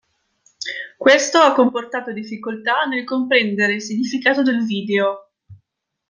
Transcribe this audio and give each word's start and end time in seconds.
Questo 0.97 1.37
ha 1.37 1.53
comportato 1.53 2.11
difficoltà 2.11 2.85
nel 2.89 3.03
comprendere 3.03 3.73
il 3.75 3.83
significato 3.83 4.41
del 4.41 4.65
video. 4.65 5.29